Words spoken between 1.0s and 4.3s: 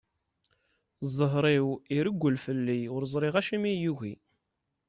Zher-iw, irewwel fell-i, ur ẓriɣ acimi i iyi-yugi.